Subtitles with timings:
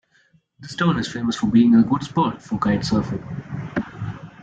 [0.59, 3.21] This town is famous for being a good spot for kite surfing.